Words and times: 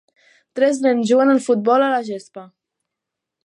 Tres 0.59 0.79
nens 0.85 1.05
juguen 1.11 1.33
a 1.33 1.37
futbol 1.49 1.87
a 1.89 1.93
la 1.95 2.01
gespa. 2.11 2.49